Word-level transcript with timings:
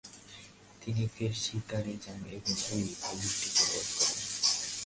তিনি 0.81 1.03
ফের 1.07 1.33
শিকারে 1.43 1.93
যান 2.03 2.21
এবং 2.35 2.53
ঐ 2.67 2.77
ভালুকটিকে 3.01 3.63
বধ 3.71 3.87
করেন। 3.97 4.19